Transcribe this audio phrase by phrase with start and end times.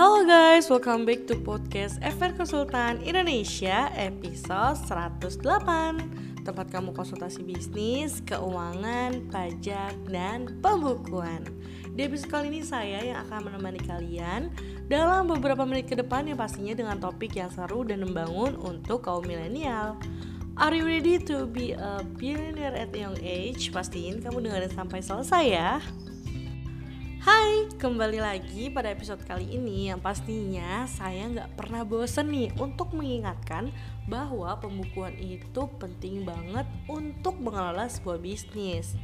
[0.00, 8.24] Halo guys, welcome back to podcast FR Konsultan Indonesia episode 108 Tempat kamu konsultasi bisnis,
[8.24, 11.44] keuangan, pajak, dan pembukuan.
[11.92, 14.48] Di episode kali ini saya yang akan menemani kalian
[14.88, 19.28] Dalam beberapa menit ke depan yang pastinya dengan topik yang seru dan membangun untuk kaum
[19.28, 20.00] milenial.
[20.56, 23.68] Are you ready to be a billionaire at young age?
[23.68, 25.76] Pastiin kamu dengerin sampai selesai ya
[27.20, 32.96] Hai, kembali lagi pada episode kali ini yang pastinya saya nggak pernah bosen nih untuk
[32.96, 33.68] mengingatkan
[34.08, 38.96] bahwa pembukuan itu penting banget untuk mengelola sebuah bisnis.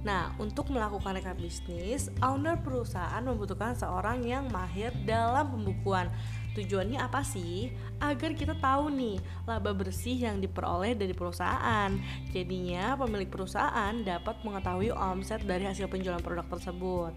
[0.00, 6.08] Nah, untuk melakukan rekap bisnis, owner perusahaan membutuhkan seorang yang mahir dalam pembukuan.
[6.56, 7.68] Tujuannya apa sih?
[8.00, 11.92] Agar kita tahu nih laba bersih yang diperoleh dari perusahaan.
[12.32, 17.12] Jadinya pemilik perusahaan dapat mengetahui omset dari hasil penjualan produk tersebut.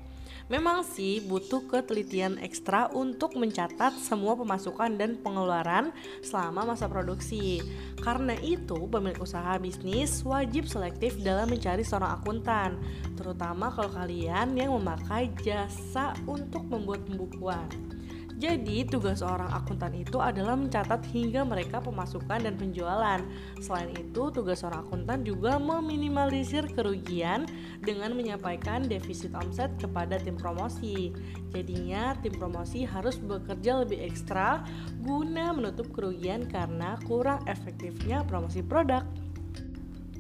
[0.46, 5.90] Memang sih butuh ketelitian ekstra untuk mencatat semua pemasukan dan pengeluaran
[6.22, 7.66] selama masa produksi.
[7.98, 12.78] Karena itu, pemilik usaha bisnis wajib selektif dalam mencari seorang akuntan,
[13.18, 17.95] terutama kalau kalian yang memakai jasa untuk membuat pembukuan.
[18.36, 23.24] Jadi, tugas seorang akuntan itu adalah mencatat hingga mereka pemasukan dan penjualan.
[23.64, 27.48] Selain itu, tugas seorang akuntan juga meminimalisir kerugian
[27.80, 31.16] dengan menyampaikan defisit omset kepada tim promosi.
[31.56, 34.68] Jadinya, tim promosi harus bekerja lebih ekstra
[35.00, 39.25] guna menutup kerugian karena kurang efektifnya promosi produk.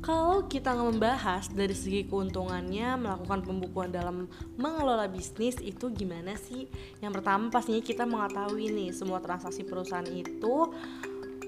[0.05, 6.69] Kalau kita membahas dari segi keuntungannya melakukan pembukuan dalam mengelola bisnis itu gimana sih?
[7.01, 10.69] Yang pertama pastinya kita mengetahui nih semua transaksi perusahaan itu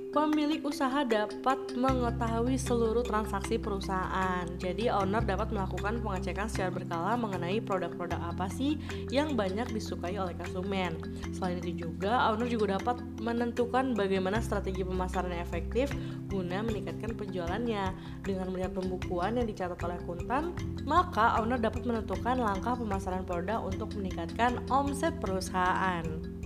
[0.07, 4.47] Pemilik usaha dapat mengetahui seluruh transaksi perusahaan.
[4.55, 8.79] Jadi owner dapat melakukan pengecekan secara berkala mengenai produk-produk apa sih
[9.11, 10.95] yang banyak disukai oleh konsumen.
[11.35, 15.91] Selain itu juga owner juga dapat menentukan bagaimana strategi pemasaran yang efektif
[16.31, 17.91] guna meningkatkan penjualannya.
[18.23, 20.55] Dengan melihat pembukuan yang dicatat oleh akuntan,
[20.87, 26.36] maka owner dapat menentukan langkah pemasaran produk untuk meningkatkan omset perusahaan.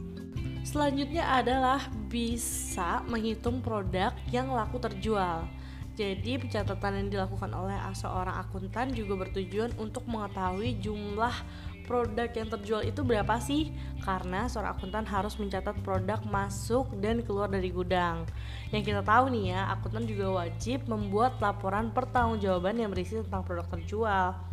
[0.61, 5.49] Selanjutnya adalah bisa menghitung produk yang laku terjual.
[5.97, 11.35] Jadi pencatatan yang dilakukan oleh seorang akuntan juga bertujuan untuk mengetahui jumlah
[11.83, 13.75] produk yang terjual itu berapa sih?
[13.99, 18.23] Karena seorang akuntan harus mencatat produk masuk dan keluar dari gudang.
[18.71, 23.67] Yang kita tahu nih ya, akuntan juga wajib membuat laporan pertanggungjawaban yang berisi tentang produk
[23.67, 24.50] terjual.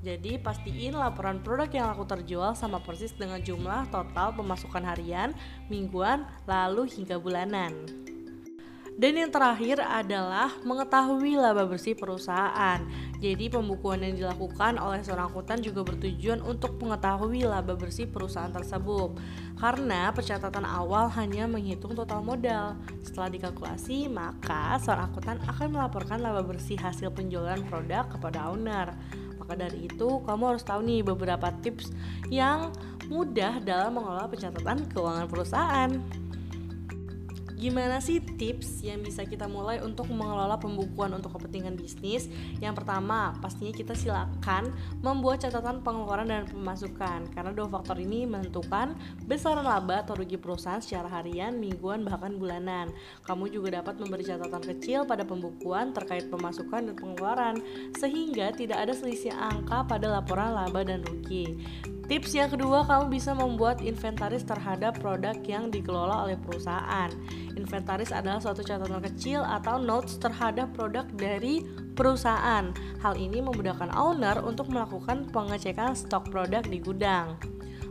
[0.00, 5.36] Jadi pastiin laporan produk yang laku terjual sama persis dengan jumlah total pemasukan harian,
[5.68, 7.84] mingguan, lalu hingga bulanan.
[9.00, 12.84] Dan yang terakhir adalah mengetahui laba bersih perusahaan.
[13.16, 19.16] Jadi pembukuan yang dilakukan oleh seorang akuntan juga bertujuan untuk mengetahui laba bersih perusahaan tersebut.
[19.56, 22.76] Karena pencatatan awal hanya menghitung total modal.
[23.00, 28.92] Setelah dikalkulasi, maka seorang akuntan akan melaporkan laba bersih hasil penjualan produk kepada owner.
[29.50, 31.90] Maka dari itu, kamu harus tahu nih beberapa tips
[32.30, 32.70] yang
[33.10, 35.90] mudah dalam mengelola pencatatan keuangan perusahaan.
[37.60, 42.24] Gimana sih tips yang bisa kita mulai untuk mengelola pembukuan untuk kepentingan bisnis?
[42.56, 44.72] Yang pertama, pastinya kita silakan
[45.04, 48.96] membuat catatan pengeluaran dan pemasukan karena dua faktor ini menentukan
[49.28, 52.88] besaran laba atau rugi perusahaan secara harian, mingguan, bahkan bulanan.
[53.28, 57.60] Kamu juga dapat memberi catatan kecil pada pembukuan terkait pemasukan dan pengeluaran
[58.00, 61.60] sehingga tidak ada selisih angka pada laporan laba dan rugi.
[62.10, 67.06] Tips yang kedua, kamu bisa membuat inventaris terhadap produk yang dikelola oleh perusahaan.
[67.54, 71.62] Inventaris adalah suatu catatan kecil atau notes terhadap produk dari
[71.94, 72.74] perusahaan.
[72.98, 77.38] Hal ini memudahkan owner untuk melakukan pengecekan stok produk di gudang.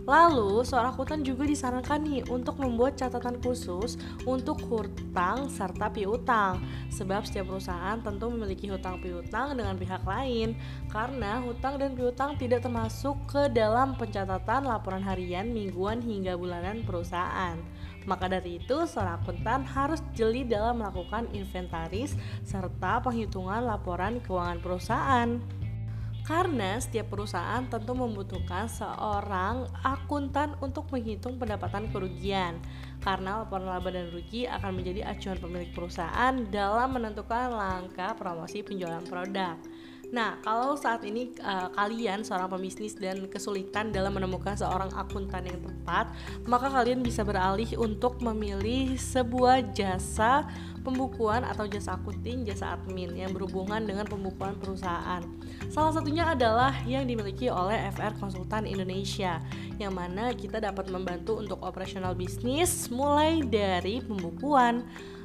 [0.07, 6.63] Lalu, seorang akuntan juga disarankan nih untuk membuat catatan khusus untuk hutang serta piutang.
[6.93, 10.55] Sebab setiap perusahaan tentu memiliki hutang piutang dengan pihak lain
[10.87, 17.59] karena hutang dan piutang tidak termasuk ke dalam pencatatan laporan harian, mingguan hingga bulanan perusahaan.
[18.07, 25.58] Maka dari itu, seorang akuntan harus jeli dalam melakukan inventaris serta penghitungan laporan keuangan perusahaan.
[26.29, 32.61] Karena setiap perusahaan tentu membutuhkan seorang akuntan untuk menghitung pendapatan kerugian.
[33.01, 39.01] Karena laporan laba dan rugi akan menjadi acuan pemilik perusahaan dalam menentukan langkah promosi penjualan
[39.09, 39.57] produk.
[40.09, 45.61] Nah, kalau saat ini uh, kalian seorang pebisnis dan kesulitan dalam menemukan seorang akuntan yang
[45.61, 46.09] tepat,
[46.49, 50.49] maka kalian bisa beralih untuk memilih sebuah jasa
[50.81, 55.21] pembukuan atau jasa akunting, jasa admin yang berhubungan dengan pembukuan perusahaan.
[55.69, 59.37] Salah satunya adalah yang dimiliki oleh FR Konsultan Indonesia,
[59.77, 64.81] yang mana kita dapat membantu untuk operasional bisnis mulai dari pembukuan,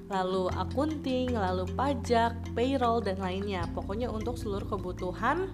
[0.09, 3.65] lalu akunting, lalu pajak, payroll dan lainnya.
[3.73, 5.49] Pokoknya untuk seluruh kebutuhan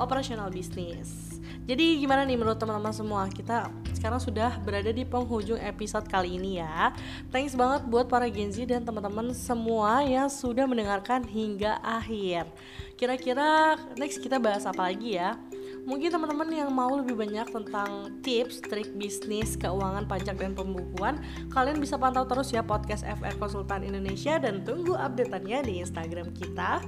[0.00, 1.40] operasional bisnis.
[1.62, 3.30] Jadi gimana nih menurut teman-teman semua?
[3.30, 6.90] Kita sekarang sudah berada di penghujung episode kali ini ya.
[7.30, 12.50] Thanks banget buat para Gen Z dan teman-teman semua yang sudah mendengarkan hingga akhir.
[12.98, 15.38] Kira-kira next kita bahas apa lagi ya?
[15.82, 21.18] Mungkin teman-teman yang mau lebih banyak tentang tips, trik bisnis, keuangan, pajak, dan pembukuan,
[21.50, 26.78] kalian bisa pantau terus ya podcast FR Konsultan Indonesia dan tunggu updateannya di Instagram kita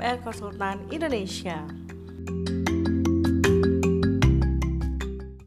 [0.00, 1.85] @frkonsultanindonesia.